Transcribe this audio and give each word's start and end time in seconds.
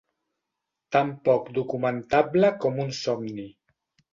Tan 0.95 1.11
poc 1.29 1.51
documentable 1.59 2.53
com 2.65 2.83
un 2.87 2.93
somni. 3.05 3.47